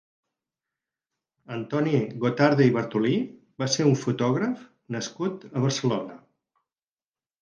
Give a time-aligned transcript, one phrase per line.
[1.55, 1.93] Antoni
[2.23, 3.13] Gotarde i Bartolí
[3.65, 6.19] va ser un fotògraf nascut a Barcelona.